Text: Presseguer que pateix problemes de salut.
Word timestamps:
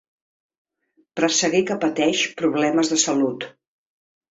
Presseguer 1.21 1.63
que 1.69 1.79
pateix 1.85 2.27
problemes 2.43 2.95
de 2.97 3.03
salut. 3.09 3.51